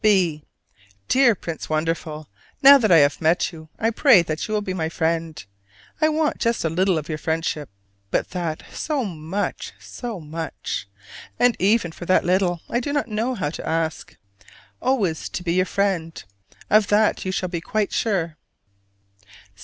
]B. 0.15 0.47
Dear 1.09 1.35
Prince 1.35 1.69
Wonderful: 1.69 2.27
Now 2.63 2.79
that 2.79 2.91
I 2.91 2.97
have 2.97 3.21
met 3.21 3.51
you 3.51 3.69
I 3.77 3.91
pray 3.91 4.23
that 4.23 4.47
you 4.47 4.53
will 4.55 4.61
be 4.63 4.73
my 4.73 4.89
friend. 4.89 5.45
I 6.01 6.09
want 6.09 6.39
just 6.39 6.65
a 6.65 6.71
little 6.71 6.97
of 6.97 7.07
your 7.07 7.19
friendship, 7.19 7.69
but 8.09 8.31
that, 8.31 8.63
so 8.71 9.05
much, 9.05 9.73
so 9.79 10.19
much! 10.19 10.87
And 11.37 11.55
even 11.59 11.91
for 11.91 12.07
that 12.07 12.25
little 12.25 12.61
I 12.67 12.79
do 12.79 12.91
not 12.91 13.09
know 13.09 13.35
how 13.35 13.51
to 13.51 13.69
ask. 13.69 14.17
Always 14.81 15.29
to 15.29 15.43
be 15.43 15.53
your 15.53 15.65
friend: 15.67 16.23
of 16.67 16.87
that 16.87 17.23
you 17.23 17.31
shall 17.31 17.49
be 17.49 17.61
quite 17.61 17.93
sure. 17.93 18.37